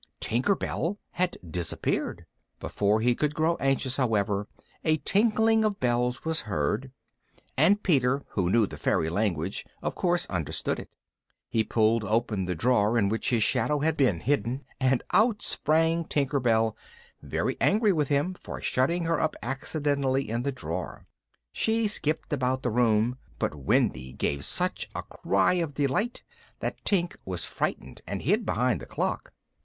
Tinker 0.19 0.55
Bell 0.55 0.97
had 1.11 1.37
disappeared! 1.47 2.25
Before 2.59 3.01
he 3.01 3.13
could 3.13 3.35
grow 3.35 3.55
anxious, 3.57 3.97
however, 3.97 4.47
a 4.83 4.97
tinkling 4.97 5.63
of 5.63 5.79
bells 5.79 6.25
was 6.25 6.41
heard, 6.49 6.91
and 7.55 7.83
Peter, 7.83 8.23
who 8.29 8.49
knew 8.49 8.65
the 8.65 8.77
fairy 8.79 9.11
language, 9.11 9.63
of 9.79 9.93
course 9.93 10.25
understood 10.25 10.79
it. 10.79 10.89
He 11.49 11.63
pulled 11.63 12.03
open 12.03 12.45
the 12.45 12.55
drawer 12.55 12.97
in 12.97 13.09
which 13.09 13.29
his 13.29 13.43
shadow 13.43 13.81
had 13.81 13.95
been 13.95 14.21
hidden, 14.21 14.63
and 14.79 15.03
out 15.11 15.43
sprang 15.43 16.05
Tinker 16.05 16.39
Bell, 16.39 16.75
very 17.21 17.55
angry 17.61 17.93
with 17.93 18.07
him 18.07 18.33
for 18.33 18.59
shutting 18.59 19.05
her 19.05 19.21
up 19.21 19.35
accidentally 19.43 20.27
in 20.31 20.41
the 20.41 20.51
drawer. 20.51 21.05
She 21.51 21.87
skipped 21.87 22.33
about 22.33 22.63
the 22.63 22.71
room, 22.71 23.19
but 23.37 23.53
Wendy 23.53 24.13
gave 24.13 24.45
such 24.45 24.89
a 24.95 25.03
cry 25.03 25.53
of 25.61 25.75
delight 25.75 26.23
that 26.59 26.83
Tink 26.85 27.15
was 27.23 27.45
frightened 27.45 28.01
and 28.07 28.23
hid 28.23 28.47
behind 28.47 28.79
the 28.81 28.87
clock. 28.87 29.31